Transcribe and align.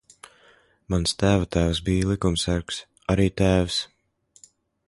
Mans 0.93 1.13
tēva 1.23 1.45
tēvs 1.57 1.83
bija 1.89 2.09
likumsargs. 2.13 2.83
Arī 3.15 3.29
tēvs. 3.43 3.81